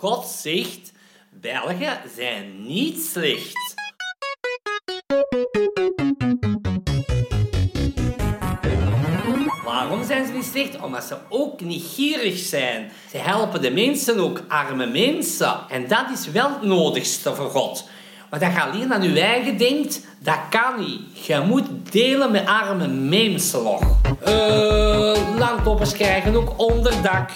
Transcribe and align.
God 0.00 0.26
zegt, 0.26 0.92
Belgen 1.30 1.98
zijn 2.16 2.66
niet 2.66 3.00
slecht. 3.12 3.74
Waarom 9.64 10.04
zijn 10.04 10.26
ze 10.26 10.32
niet 10.32 10.44
slecht? 10.44 10.80
Omdat 10.80 11.04
ze 11.04 11.16
ook 11.28 11.60
niet 11.60 11.84
gierig 11.94 12.38
zijn. 12.38 12.90
Ze 13.10 13.16
helpen 13.16 13.62
de 13.62 13.70
mensen 13.70 14.18
ook, 14.18 14.42
arme 14.48 14.86
mensen. 14.86 15.54
En 15.68 15.88
dat 15.88 16.10
is 16.14 16.26
wel 16.26 16.50
het 16.50 16.62
nodigste 16.62 17.34
voor 17.34 17.50
God. 17.50 17.88
Maar 18.30 18.40
dat 18.40 18.52
je 18.52 18.62
alleen 18.62 18.92
aan 18.92 19.02
je 19.02 19.20
eigen 19.20 19.56
denkt, 19.56 20.00
dat 20.18 20.38
kan 20.50 20.78
niet. 20.78 21.26
Je 21.26 21.40
moet 21.46 21.66
delen 21.90 22.30
met 22.30 22.46
arme 22.46 22.86
mensen 22.88 23.62
nog. 23.62 23.82
Uh, 24.26 25.00
krijgen 25.92 26.36
ook 26.36 26.52
onderdak. 26.56 27.30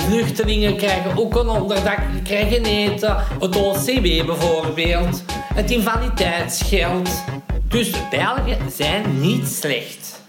Vluchtelingen 0.00 0.76
krijgen 0.76 1.16
ook 1.18 1.34
een 1.34 1.48
onderdak, 1.48 1.98
krijgen 2.24 2.64
eten. 2.64 3.16
Het 3.40 3.56
OCW 3.56 4.02
bijvoorbeeld. 4.02 5.24
Het 5.54 5.70
invaliditeitsgeld. 5.70 7.10
Dus 7.68 7.90
Belgen 8.10 8.70
zijn 8.70 9.20
niet 9.20 9.48
slecht. 9.48 10.22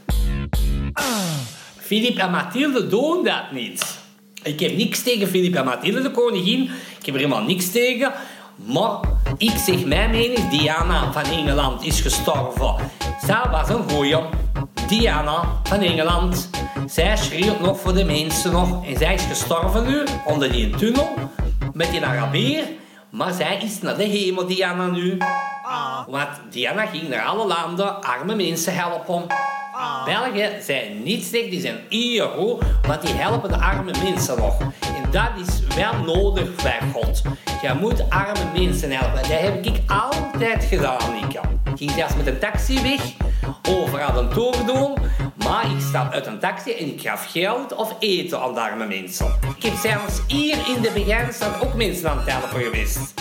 Filip 1.77 2.17
en 2.17 2.31
Mathilde 2.31 2.88
doen 2.88 3.23
dat 3.23 3.52
niet. 3.52 3.99
Ik 4.43 4.59
heb 4.59 4.77
niks 4.77 5.03
tegen 5.03 5.27
Filip 5.27 5.55
en 5.55 5.65
Mathilde, 5.65 6.01
de 6.01 6.12
koningin. 6.12 6.62
Ik 6.99 7.05
heb 7.05 7.15
er 7.15 7.21
helemaal 7.21 7.43
niks 7.43 7.71
tegen. 7.71 8.12
Maar 8.55 8.99
ik 9.38 9.57
zeg 9.65 9.85
mijn 9.85 10.12
mening, 10.12 10.49
Diana 10.49 11.12
van 11.12 11.23
Engeland 11.23 11.84
is 11.84 12.01
gestorven. 12.01 12.76
Zij 13.26 13.45
was 13.51 13.70
een 13.70 13.90
goeie. 13.90 14.17
Diana 14.91 15.43
van 15.63 15.79
Engeland. 15.79 16.49
Zij 16.87 17.17
schreeuwt 17.17 17.59
nog 17.59 17.79
voor 17.79 17.93
de 17.93 18.03
mensen 18.03 18.51
nog. 18.51 18.85
En 18.85 18.97
zij 18.97 19.13
is 19.13 19.23
gestorven 19.23 19.87
nu, 19.87 20.03
onder 20.25 20.51
die 20.51 20.69
tunnel, 20.69 21.09
met 21.73 21.91
die 21.91 22.05
Arabier. 22.05 22.63
Maar 23.09 23.33
zij 23.33 23.57
is 23.57 23.81
naar 23.81 23.97
de 23.97 24.03
hemel, 24.03 24.47
Diana 24.47 24.87
nu. 24.87 25.17
Want 26.07 26.29
Diana 26.49 26.85
ging 26.85 27.09
naar 27.09 27.23
alle 27.23 27.48
landen 27.48 28.03
arme 28.03 28.35
mensen 28.35 28.75
helpen. 28.75 29.25
Belgen 30.05 30.63
zijn 30.63 31.03
niet 31.03 31.26
slecht, 31.26 31.49
die 31.49 31.61
zijn 31.61 31.79
hier 31.89 32.29
want 32.87 33.01
die 33.01 33.13
helpen 33.13 33.49
de 33.49 33.57
arme 33.57 33.91
mensen 34.03 34.37
nog. 34.37 34.57
Dat 35.12 35.29
is 35.48 35.76
wel 35.76 36.15
nodig 36.15 36.55
bij 36.55 36.79
God. 36.93 37.21
Je 37.62 37.73
moet 37.79 38.09
arme 38.09 38.45
mensen 38.54 38.91
helpen. 38.91 39.21
Dat 39.29 39.40
heb 39.40 39.65
ik 39.65 39.81
altijd 39.87 40.63
gedaan, 40.63 41.15
ik. 41.15 41.34
Ik 41.34 41.77
ging 41.77 41.91
zelfs 41.91 42.15
met 42.15 42.27
een 42.27 42.40
taxi 42.40 42.81
weg, 42.81 43.01
overal 43.70 44.17
een 44.17 44.65
doen, 44.65 44.98
maar 45.43 45.65
ik 45.65 45.79
stap 45.79 46.13
uit 46.13 46.26
een 46.26 46.39
taxi 46.39 46.71
en 46.71 46.87
ik 46.87 47.01
gaf 47.01 47.32
geld 47.32 47.76
of 47.76 47.95
eten 47.99 48.41
aan 48.41 48.54
de 48.54 48.59
arme 48.59 48.85
mensen. 48.85 49.39
Ik 49.57 49.63
heb 49.63 49.73
zelfs 49.76 50.21
hier 50.27 50.57
in 50.76 50.82
de 50.82 50.91
beginstand 50.93 51.63
ook 51.63 51.73
mensen 51.73 52.09
aan 52.09 52.17
het 52.17 52.32
helpen 52.32 52.62
geweest. 52.62 53.13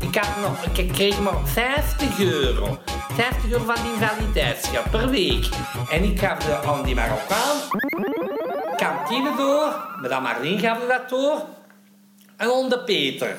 Ik, 0.00 0.14
had 0.14 0.48
nog, 0.48 0.78
ik 0.78 0.92
kreeg 0.92 1.20
maar 1.20 1.38
50 1.44 2.18
euro. 2.18 2.78
50 3.14 3.50
euro 3.50 3.64
van 3.64 3.82
die 3.82 3.92
invaliditeitsgeld 3.92 4.90
per 4.90 5.10
week. 5.10 5.48
En 5.90 6.04
ik 6.04 6.18
gaf 6.18 6.38
de, 6.38 6.62
aan 6.62 6.84
die 6.84 6.94
Marokkaan 6.94 7.56
kantine 8.78 9.36
door. 9.36 9.86
Madame 10.00 10.22
Marleen 10.22 10.58
gaf 10.58 10.78
dat 10.88 11.08
door. 11.08 11.44
En 12.36 12.50
onder 12.50 12.78
Peter. 12.78 13.36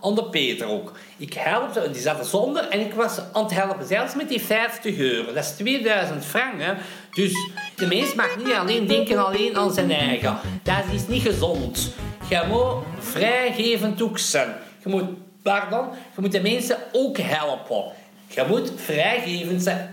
Onder 0.00 0.24
Peter 0.24 0.66
ook. 0.66 0.92
Ik 1.16 1.32
helpte, 1.32 1.90
die 1.90 2.02
zat 2.02 2.26
zonder 2.26 2.68
en 2.68 2.80
ik 2.80 2.94
was 2.94 3.18
aan 3.32 3.42
het 3.42 3.52
helpen, 3.52 3.86
zelfs 3.86 4.14
met 4.14 4.28
die 4.28 4.40
50 4.40 4.98
euro. 4.98 5.32
Dat 5.32 5.44
is 5.44 5.50
2000 5.50 6.24
frank, 6.24 6.60
hè. 6.60 6.72
Dus 7.10 7.32
de 7.76 7.86
mens 7.86 8.14
mag 8.14 8.36
niet 8.36 8.54
alleen 8.54 8.86
denken 8.86 9.26
alleen 9.26 9.56
aan 9.56 9.72
zijn 9.72 9.90
eigen. 9.90 10.38
Dat 10.62 10.84
is 10.92 11.06
niet 11.06 11.22
gezond. 11.22 11.92
Je 12.28 12.42
moet 12.48 13.04
vrijgevend 13.04 14.02
ook 14.02 14.18
zijn. 14.18 14.54
Je 14.84 14.88
moet 14.88 15.04
Pardon, 15.42 15.88
je 16.14 16.20
moet 16.20 16.32
de 16.32 16.40
mensen 16.40 16.78
ook 16.92 17.18
helpen. 17.18 17.84
Je 18.28 18.44
moet 18.48 18.72
vrijgevend 18.76 19.62
zijn. 19.62 19.90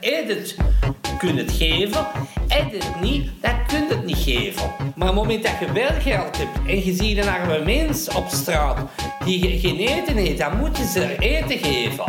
En 1.20 1.38
het 1.38 1.45
kunt 1.45 1.52
geven. 1.52 2.08
En 2.48 2.70
het 2.70 3.02
niet, 3.02 3.30
dat 3.42 3.52
kunt 3.67 3.89
het 3.89 4.05
niet 4.05 4.17
geven. 4.17 4.71
Maar 4.95 5.10
op 5.10 5.16
het 5.16 5.23
moment 5.23 5.43
dat 5.43 5.52
je 5.60 5.71
wel 5.71 6.02
geld 6.02 6.38
hebt 6.38 6.67
en 6.67 6.86
je 6.86 6.93
ziet 6.93 7.17
een 7.17 7.27
arme 7.27 7.64
mens 7.66 8.10
op 8.10 8.27
straat 8.27 8.77
die 9.26 9.60
geen 9.60 9.77
eten 9.77 10.16
heeft, 10.16 10.38
dan 10.38 10.58
moet 10.58 10.77
je 10.77 10.86
ze 10.86 11.16
eten 11.20 11.58
geven. 11.58 12.05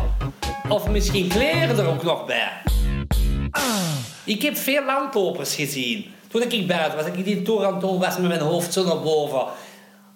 Of 0.68 0.88
misschien 0.88 1.28
kleren 1.28 1.78
er 1.78 1.86
ook 1.86 2.02
nog 2.02 2.26
bij. 2.26 2.52
Ik 4.24 4.42
heb 4.42 4.56
veel 4.56 4.84
landlopers 4.84 5.54
gezien. 5.54 6.04
Toen 6.28 6.42
ik 6.42 6.66
buiten 6.66 6.98
was, 6.98 7.06
ik 7.06 7.24
die 7.24 7.42
toer 7.42 7.80
was 7.98 8.18
met 8.18 8.28
mijn 8.28 8.40
hoofd 8.40 8.72
zo 8.72 8.84
naar 8.84 9.00
boven. 9.00 9.44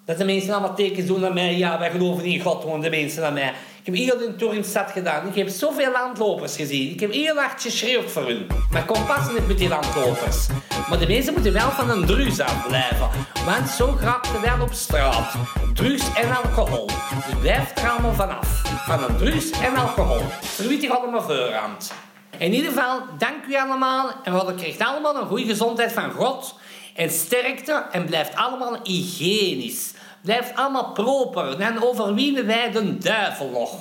Dat 0.05 0.17
de 0.17 0.25
mensen 0.25 0.53
allemaal 0.53 0.75
tekens 0.75 1.05
doen 1.07 1.19
naar 1.19 1.33
mij. 1.33 1.57
Ja, 1.57 1.79
wij 1.79 1.91
geloven 1.91 2.23
in 2.23 2.39
God, 2.39 2.61
gewoon 2.61 2.81
de 2.81 2.89
mensen 2.89 3.21
naar 3.21 3.33
mij. 3.33 3.53
Ik 3.79 3.85
heb 3.85 3.95
heel 3.95 4.17
de 4.17 4.35
tour 4.35 4.53
in 4.53 4.61
de 4.61 4.67
stad 4.67 4.91
gedaan. 4.91 5.27
Ik 5.27 5.35
heb 5.35 5.47
zoveel 5.47 5.91
landlopers 5.91 6.55
gezien. 6.55 6.91
Ik 6.91 6.99
heb 6.99 7.11
heel 7.11 7.35
hard 7.35 7.61
geschreeuwd 7.61 8.11
voor 8.11 8.25
hun. 8.25 8.47
Maar 8.71 8.85
kom 8.85 9.05
pas 9.05 9.31
niet 9.33 9.47
met 9.47 9.57
die 9.57 9.69
landlopers. 9.69 10.47
Maar 10.89 10.99
de 10.99 11.07
mensen 11.07 11.33
moeten 11.33 11.53
wel 11.53 11.69
van 11.69 11.89
een 11.89 12.05
drugs 12.05 12.39
afblijven. 12.39 13.09
Want 13.45 13.69
zo 13.69 13.87
graag 13.91 14.25
ze 14.25 14.39
wel 14.39 14.61
op 14.61 14.73
straat. 14.73 15.35
Drugs 15.73 16.13
en 16.13 16.35
alcohol. 16.35 16.85
Dus 16.85 17.39
blijf 17.41 17.71
er 17.75 17.89
allemaal 17.89 18.13
vanaf. 18.13 18.61
Van 18.85 19.03
een 19.03 19.17
drugs 19.17 19.49
en 19.51 19.75
alcohol. 19.75 20.21
Verwittig 20.41 20.89
allemaal 20.89 21.21
voorhand. 21.21 21.93
In 22.37 22.53
ieder 22.53 22.71
geval, 22.71 23.01
dank 23.17 23.45
u 23.45 23.55
allemaal. 23.55 24.11
En 24.23 24.45
we 24.45 24.53
krijgen 24.55 24.85
allemaal 24.85 25.15
een 25.15 25.27
goede 25.27 25.45
gezondheid 25.45 25.91
van 25.91 26.11
God. 26.11 26.55
En 26.95 27.09
sterkte 27.09 27.85
en 27.91 28.05
blijft 28.05 28.35
allemaal 28.35 28.79
hygiënisch. 28.83 29.93
Blijft 30.21 30.55
allemaal 30.55 30.91
proper. 30.91 31.57
Dan 31.57 31.83
overwinnen 31.83 32.45
wij 32.45 32.71
de 32.71 32.97
duivel 32.97 33.49
nog. 33.49 33.79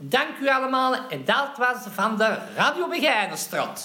Dank 0.00 0.38
u 0.42 0.48
allemaal 0.48 0.94
en 1.08 1.24
dat 1.24 1.50
was 1.56 1.76
van 1.94 2.16
de 2.16 2.36
Radio 2.56 2.88
Begijnenstraat. 2.88 3.80